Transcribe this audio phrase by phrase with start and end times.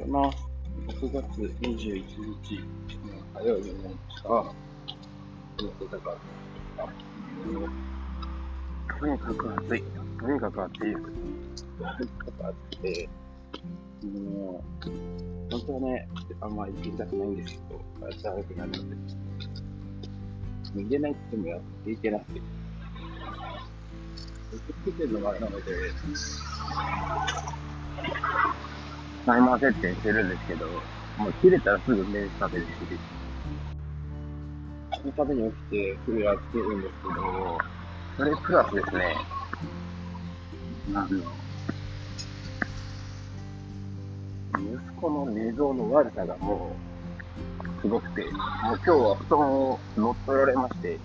[0.00, 0.38] ございます。
[0.88, 1.26] 6月
[1.60, 4.28] 21日の火曜日になりました。
[4.28, 6.16] どうでしたか
[8.98, 9.82] とにかく暑い。
[10.18, 11.64] とにかく暑いです。
[11.64, 13.08] とにかく暑くて、
[14.04, 14.90] もう、
[15.50, 16.08] 本当はね、
[16.40, 18.82] あんまり行きたくないんですけど、体調悪くなるので、
[20.76, 22.40] 逃げないって言ってもやっていけなくて、
[24.52, 25.62] 受け付けてるのがあれなので、
[29.26, 30.66] タイマー設定してるんですけど、
[31.18, 32.70] もう切れたらすぐ目覚めるし、
[35.00, 37.58] そのために起きてクーラーつけるんですけど、
[38.16, 39.16] それプラスですね、
[40.94, 41.08] あの、
[44.58, 46.76] 息子の寝相の悪さがも
[47.78, 50.98] う、すごくて、もう今日は布団を乗っ取られまして、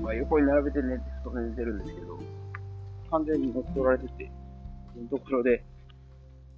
[0.00, 2.18] まあ、横に並べて寝て、布団寝てるんですけど、
[3.10, 4.30] 完全に乗っ取られてて、
[4.94, 5.64] そのところで、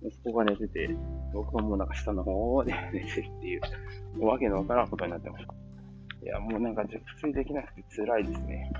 [0.02, 0.90] 息子が寝てて、
[1.32, 5.54] 僕はもうなんか下の方で寝てるっていう、わけのわからんことになってました。
[6.22, 8.72] いや、もうなんか熟睡できなくて辛いですね。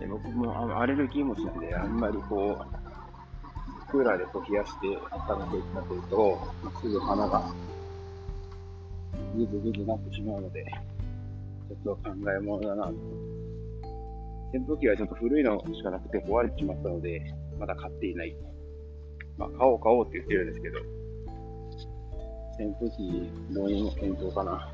[0.00, 6.38] で僕もあアレルギー持ちなんで、あんまりこう、クーラーでこう冷やして温めていったというと、
[6.80, 7.52] すぐ鼻が
[9.36, 10.64] ぐずぐずなってしまうので、
[11.68, 12.92] ちょっと考えものだな。
[14.52, 17.22] 扇風機はちょっと古いのしかなくて壊れてしまったので、
[17.58, 18.36] まだ買っていない。
[19.38, 20.78] まあ、買おう買おうって言ってるんですけど、
[22.58, 23.02] 扇風機
[23.50, 24.72] 導入の検討かな。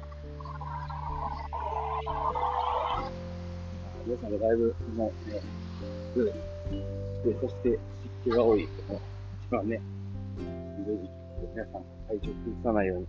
[4.06, 5.40] 皆さんがだいぶもうね、
[7.24, 7.78] で、そして湿
[8.24, 8.68] 気が多い、一
[9.50, 9.80] 番ね、
[10.78, 11.10] ひどい時期
[11.54, 13.06] 皆さん体調崩さないように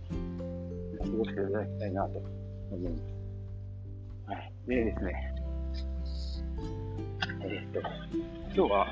[0.98, 2.18] 過ごしていただきたいなと
[2.70, 3.02] 思います。
[4.26, 4.52] はい。
[4.68, 5.34] でですね、
[7.42, 7.80] えーっと、
[8.54, 8.86] 今日は、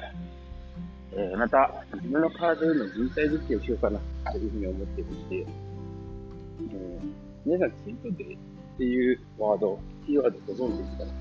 [1.16, 4.00] えーまた自分の体への人体実験をしようかな
[4.32, 7.14] というふうに思っていまして、えー
[7.46, 8.38] 皆さん、チートデイっ
[8.78, 11.04] ていうワード、キーワードご存知ですか？
[11.04, 11.12] ね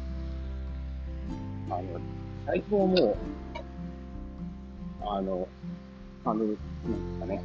[1.70, 1.84] あの、
[2.46, 3.18] 最近はもう、
[5.02, 5.48] あの、
[6.24, 7.44] あの、なんですかね、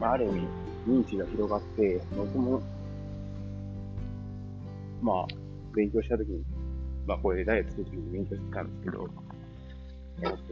[0.00, 0.40] まあ、ある意味、
[0.88, 2.60] 認知が広がって、僕も、
[5.00, 5.26] まあ、
[5.76, 6.42] 勉強したときに、
[7.06, 9.08] まあ、これダイエットするときに勉強してたんですけど、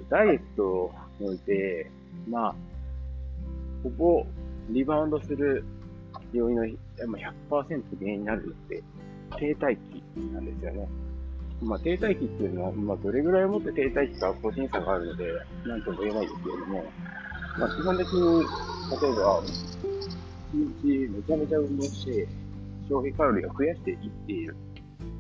[0.09, 1.91] ダイエットにおいて、
[2.29, 2.55] まあ、
[3.83, 4.27] ここ、
[4.71, 5.65] リバウンドする
[6.33, 6.79] 要因の100%
[7.99, 8.83] 原因になるのって、
[9.39, 10.89] 停滞期なんですよね。
[11.63, 15.33] まあ、停滞期っていうのは、まあ、どれぐらいをもって停滞期か個人差があるので、
[15.67, 16.85] なんとも言えないですけれども、
[17.59, 18.41] まあ、基本的に、
[19.01, 19.43] 例えば、
[20.53, 22.29] 一日めちゃめちゃ運動して、
[22.89, 24.57] 消費カロリーを増やしていっている。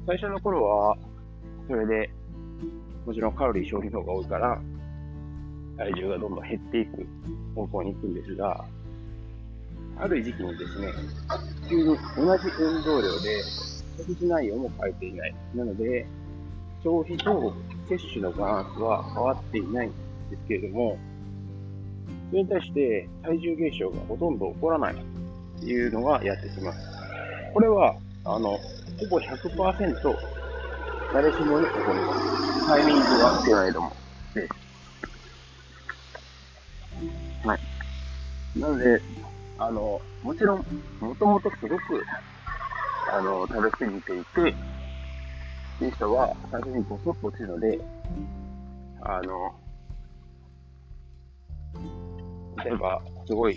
[0.07, 0.97] 最初の頃は、
[1.69, 2.11] それで、
[3.07, 4.61] もちろんカロリー消費の方が多いから、
[5.79, 7.07] 体重がどんどん減っていく
[7.55, 8.65] 方向に行くんですが、
[9.99, 10.93] ある時期にですね、
[11.69, 13.43] 急に同じ運動量で
[13.97, 15.35] 食事内容も変えていない。
[15.55, 16.05] なので、
[16.83, 17.55] 消費と
[17.89, 19.91] 摂取のバランスは変わっていないん
[20.31, 20.99] ですけれども、
[22.31, 26.79] それに対して体重減少がほとんど起こらないっていうのがやってきます。
[27.55, 28.59] これは、あの、ほ
[29.09, 30.17] ぼ100%
[31.13, 32.56] 誰しもに起こります。
[32.67, 33.93] タイミングがってないとも。
[34.35, 34.49] で。
[37.45, 38.59] はい。
[38.59, 39.01] なので、
[39.59, 40.67] あの、もちろん、
[41.01, 41.81] もともとすごく、
[43.13, 44.55] あの、食べ過ぎていて、っ
[45.79, 47.81] ていう人は、最初にボソッと落ちるので、
[49.03, 49.55] あの、
[52.65, 53.57] 例えば、すごい、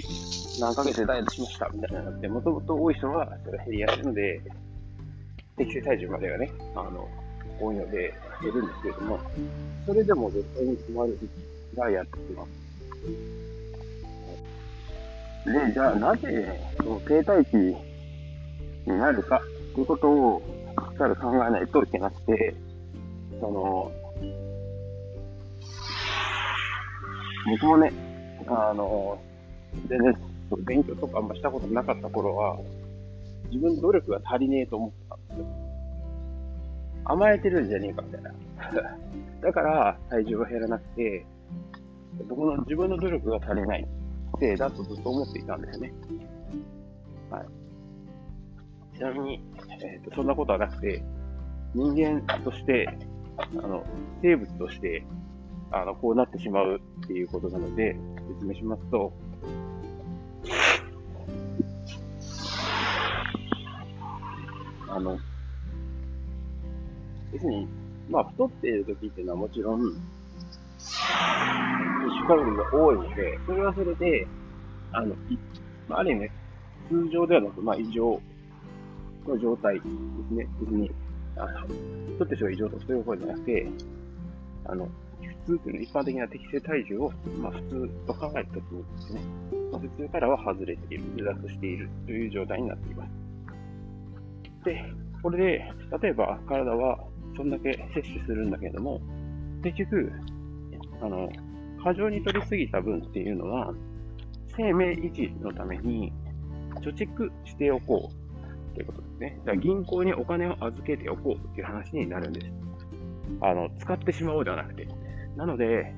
[0.59, 4.41] 何ヶ月でダイエットしましたみたいなのって、もともと多い人は、それ減りやすいので、
[5.57, 7.07] 適正体重までがね、あの、
[7.59, 9.19] 多いので、減るんですけれども、
[9.85, 12.49] それでも絶対に困る時期がやってきます。
[15.67, 17.55] で、じゃあなぜ、その停滞期
[18.89, 19.41] になるか
[19.73, 20.41] ということを、
[20.99, 22.53] かり考えないといけなくて、
[23.39, 23.91] その、
[27.49, 27.91] 僕もね、
[28.47, 29.17] あの、
[29.87, 30.13] 全然
[30.49, 32.57] そう勉強とかあんましたことなかった頃は、
[33.49, 34.98] 自分努力が足りねえと思って。
[37.09, 38.31] 甘えてるんじゃねえかみたいな。
[39.41, 41.25] だから体重が減らなくて、
[42.27, 43.87] 僕の自分の努力が足りない
[44.39, 45.93] せいだとずっと思っていたんですよね。
[47.31, 48.97] はい。
[48.97, 49.43] ちなみに、
[49.81, 51.03] えーと、そんなことはなくて、
[51.73, 52.87] 人間として、
[53.37, 53.83] あの、
[54.21, 55.03] 生物として、
[55.71, 57.95] あの、こうなってしまうっていうことなので、
[58.37, 59.13] 説明しますと、
[64.89, 65.17] あの、
[67.33, 67.67] 要するに、
[68.09, 69.91] まあ、太っている時っていうのはもちろん、摂
[72.15, 74.27] 取カロリーが多いので、それはそれで、
[74.91, 75.37] あの、い
[75.87, 76.31] まあ、ある意味、ね
[76.89, 78.19] 通常ではなく、まあ、異常
[79.27, 80.47] の状態ですね。
[80.59, 80.91] 別に、
[81.37, 81.67] あの、
[82.15, 83.67] 人って人が異常とかそういうことじゃなくて、
[84.65, 84.89] あの、
[85.45, 89.21] 普通っていうのは一般的な適正体重を、まあ、普通と考えたときにですね、
[89.71, 93.11] まあ、普通からは外れている、離脱しているという状態になっています。
[94.65, 94.83] で、
[95.21, 96.97] これで、例えば体は
[97.39, 98.99] そんだけ摂取するんだけども、
[99.63, 100.11] 結局、
[101.01, 101.29] あの、
[101.81, 103.73] 過剰に取りすぎた分っていうのは、
[104.57, 106.11] 生命維持のために
[106.81, 109.39] 貯蓄しておこうということですね。
[109.45, 112.51] だから銀行にお金を預けておこうっていう話になるんです。
[113.39, 114.85] あの、使ってしまおうではなくて。
[115.37, 115.93] なので、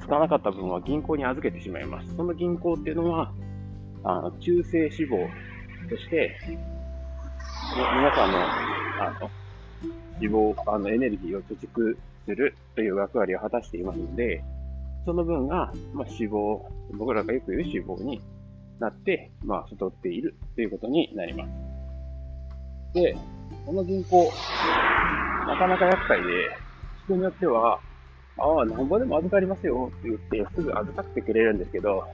[0.00, 2.16] 使わなかった分は銀行に預けてしまいます。
[2.16, 3.30] その銀行っていうのは、
[4.04, 5.28] あの中性脂肪
[5.90, 6.34] として、
[7.76, 9.30] 皆さんの、あの、
[10.20, 11.96] 脂肪、あの、エネルギーを貯蓄
[12.26, 14.42] するという役割を果たしていますので、
[15.04, 16.60] その分が、まあ、脂肪、
[16.92, 18.20] 僕らがよく言う脂肪に
[18.78, 21.50] なって、まあ、太っているということになります。
[22.94, 23.16] で、
[23.66, 24.30] この銀行、
[25.46, 26.26] なかなか厄介で、
[27.04, 27.78] 人によっては、
[28.38, 32.04] ああ、なんぼでも預かりますよって言って、すぐ預かってくれるんですけど、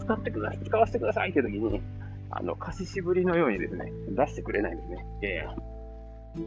[0.00, 1.80] 使ってください、使わせてくださいって時に、
[2.30, 5.06] あの、貸ししぶりのようにですね、出してくれないんですね。
[5.22, 5.54] いやいや、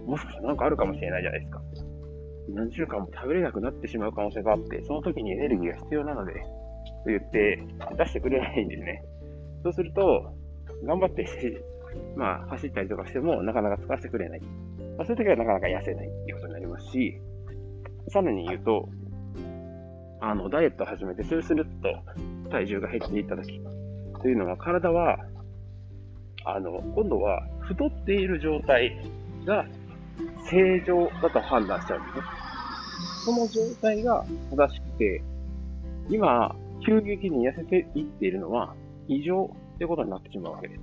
[0.06, 1.62] もしかしたらなんかあるかもしれないじゃないですか。
[2.50, 6.39] 何週間も食べれなくなってしまう可能性があって、その時にエネルギーが必要なので、と
[7.07, 7.60] 言って
[7.98, 9.04] 出してくれないんですね。
[9.63, 10.33] そうすると、
[10.83, 11.25] 頑張って
[12.16, 14.42] まあ、走ったりとかしても、なかなか使わせてくれない。
[14.98, 17.19] まあ、そういう時はなかなか痩せないっていうことになりますし、
[18.07, 18.89] さらに言うと、
[20.22, 23.62] あの、ダイエットを始めて、スルスルっと体重が減っていった時
[24.22, 25.18] というのは、体は、
[26.45, 28.95] あの、今度は太っている状態
[29.46, 29.66] が
[30.50, 32.24] 正常だと判断しちゃうんですね。
[33.26, 35.24] その状態が正しくて、
[36.10, 36.56] 今、
[36.86, 38.74] 急激に痩せていっているのは
[39.08, 40.82] 異常ってことになってしまうわけです。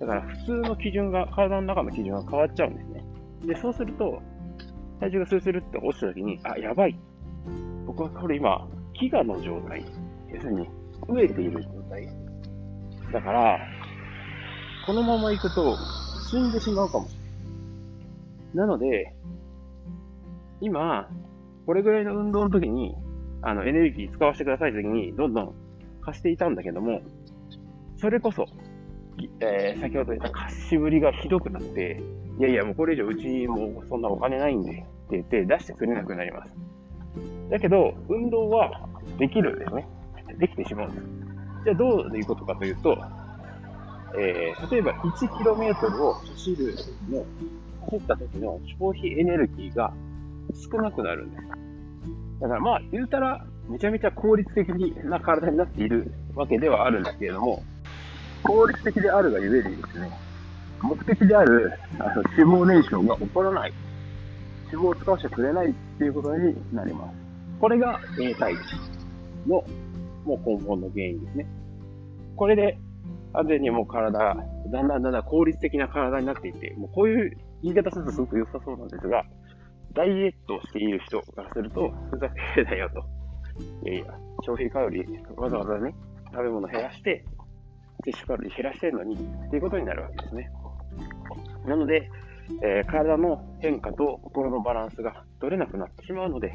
[0.00, 3.04] だから普通の基準が、体の中の基準が変わっちゃうんですね。
[3.46, 4.20] で、そうすると、
[5.00, 6.98] 体重がスースルって落ちた時に、あ、やばい。
[7.86, 8.66] 僕はこれ今、
[9.00, 9.84] 飢餓の状態。
[10.32, 10.68] 要するに、
[11.02, 12.08] 飢えている状態。
[13.12, 13.58] だから、
[14.86, 15.76] このまま行くと
[16.30, 17.23] 死んでしまうかもしれない。
[18.54, 19.14] なので、
[20.60, 21.08] 今、
[21.66, 22.94] これぐらいの運動の時に、
[23.42, 25.54] あの、エネルギー使わせてくださいと時に、どんどん
[26.02, 27.02] 貸していたんだけども、
[27.96, 28.46] それこそ、
[29.40, 32.00] えー、先ほど言った貸しぶりがひどくなって、
[32.38, 36.54] いやいや、もうこれ以上うちもうそんなお金ないんで、って言って出してくれなくなります。
[37.50, 39.86] だけど、運動はできるんですね。
[40.38, 41.04] できてしまうんです。
[41.64, 42.96] じゃあどういうことかというと、
[44.18, 46.74] えー、例えば 1km を走る
[47.08, 47.24] の
[47.84, 49.92] 走った時の消費エネルギーが
[50.54, 51.42] 少なくなるんです。
[52.40, 54.68] だからまあ、言うたら、めちゃめちゃ効率的
[55.04, 57.62] な体になっているわけではあるんですけれども、
[58.42, 60.10] 効率的であるがゆえにですね、
[60.82, 63.72] 目的であるあの脂肪燃焼が起こらない。
[64.70, 67.14] 脂肪を使わせてくれないっていうことになります。
[67.60, 68.60] これが A 体値
[69.46, 69.64] の
[70.24, 71.46] もう根本の原因ですね。
[72.36, 72.78] これで
[73.32, 79.24] 完全にもう体だんだんだんだん効率的な体になっていって、もうこういう言い方するとすごく良さそうなんですが、
[79.94, 83.00] ダイエットをしている人からすると、ふざけだよと。
[83.88, 84.04] いやいや、
[84.42, 85.94] 消費カロリー、わざわざね、
[86.30, 87.24] 食べ物減らして、
[88.04, 90.50] 摂取カロリー減らしてるのに、っていうことになるわけですね。
[91.66, 92.10] なので、
[92.62, 96.52] えー、体の変化と心のバランスが取れなくなってしまうので、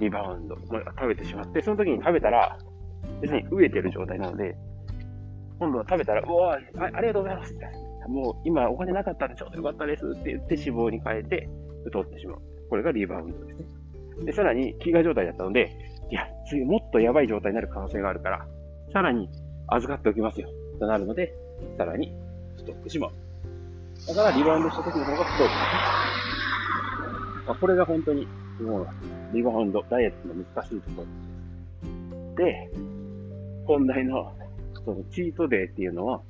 [0.00, 2.58] リバウンド、食べてしまって、その時に食べたら、
[3.20, 4.56] 別に飢えてる状態なので、
[5.60, 7.54] 今度は食べたら、うわあありがとうございます
[8.08, 11.48] もう今お金なかったんでちょうどよかったですって言って脂肪に変えて
[11.84, 12.38] 太ってしまう。
[12.68, 13.66] これがリバウンドですね。
[14.24, 15.70] で、さらに飢餓状態だったので、
[16.10, 18.46] いや、次もっとやばい状態になる可能性があるから、
[18.92, 19.28] さらに
[19.68, 20.48] 預かっておきますよ。
[20.78, 21.32] となるので、
[21.78, 22.12] さらに
[22.56, 23.12] 太ってしまう。
[24.06, 25.50] だからリバウンドした時の方が太る。
[27.46, 28.26] まあ、これが本当に、
[28.60, 28.86] もう、
[29.34, 32.70] リバウンド、ダイエットの難しいところです。
[32.70, 32.70] で、
[33.66, 34.32] 本題の、
[34.84, 36.22] そのチートデーっていうのは、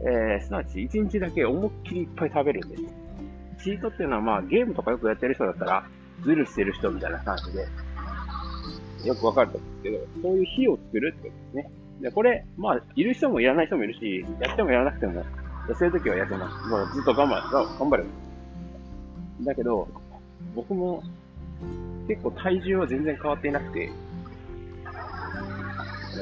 [0.00, 2.82] えー、すなわち1日だけ思いっきりいっぱい食べるんです。
[3.62, 5.86] チートっていうのはまあゲームとかよくやってる人だったら、
[6.22, 7.66] ズルしてる人みたいな感じで、
[9.08, 11.70] よくわかると思うんですけど、そういう日を作るってことですね。
[12.00, 15.24] で、これ、まあ、いる人もいらない人もいるし、やってもやらなくても、
[15.68, 16.68] 痩せるときは痩せます。
[16.68, 18.08] もうずっと我慢、頑張れば。
[19.44, 19.88] だけど、
[20.54, 21.02] 僕も
[22.06, 23.90] 結構体重は全然変わっていなくて、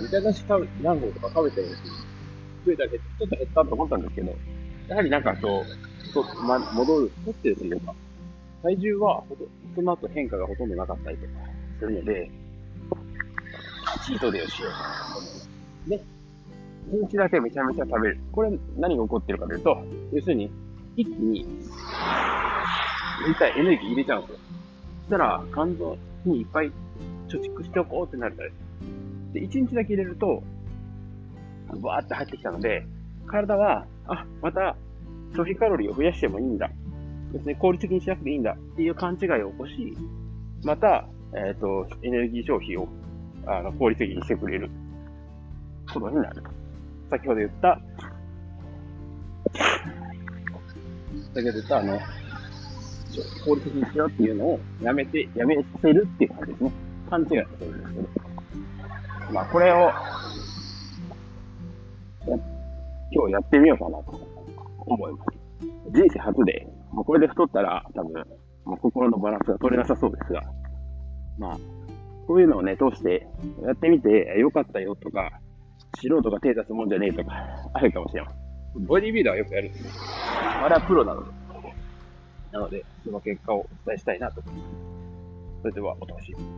[0.00, 0.45] みたいなし
[0.83, 2.01] 何本とか食べてるんです
[2.64, 4.35] 増えたけど、ちょっと減ったと思ったんですけど、
[4.88, 5.64] やはりなんかそう、
[6.12, 7.95] とま、戻る、取ってるというか、
[8.62, 11.33] 体重はほと、その後変化がほとんどなかったりとか
[11.78, 12.31] するので、
[14.04, 15.31] チートデーをしようと思っ
[15.88, 15.97] て。
[15.97, 18.19] で、1日だけめちゃめちゃ食べる。
[18.33, 20.50] これ何が起こってるかというと、要するに、
[20.97, 21.47] 一気に、
[23.26, 24.38] 絶対エネルギー入れちゃうんですよ。
[25.02, 26.73] そしたら、肝臓にいっぱい
[27.28, 29.33] 貯蓄しておこうってなるからです。
[29.35, 30.42] で、1日だけ入れると、
[31.81, 32.85] バーって入ってきたので、
[33.26, 34.76] 体は、あ、また
[35.33, 36.71] 消費カロリーを増やしてもいいんだ。
[37.33, 39.97] ですね、効率的にしなくていいんだっていう勘違いを起こし、
[40.64, 42.88] また、えっ、ー、と、エネルギー消費を
[43.47, 44.71] あの効率的にしてくれる
[45.93, 46.43] ことになる。
[47.11, 47.81] 先ほど言った、
[51.35, 51.99] 先ほど言ったあの、
[53.45, 56.73] 効率的にしようっていうのをやめて、やめてるっていう感じですね。
[57.11, 58.23] 勘違いをするんですけど。
[59.33, 59.91] まあ、これを、
[62.26, 64.21] 今日やってみようかなと
[64.79, 65.43] 思います。
[65.91, 68.12] 人生初で、まあ、これで太ったら多分、
[68.64, 70.43] まあ、心のバランスが取れなさそうですが、
[71.38, 71.59] まあ、
[72.26, 73.26] こういうのをね、通して
[73.64, 75.31] やってみて、よかったよとか、
[76.00, 77.33] 素人が手出すもんじゃねえとか、
[77.75, 78.87] あるかもしれません。
[78.87, 79.91] ボディビルダーはよくやるんですよ。
[80.64, 81.31] あれはプロなので。
[82.52, 84.67] なので、その結果をお伝えしたいなと思います。
[85.62, 86.50] それでは、お楽しみに。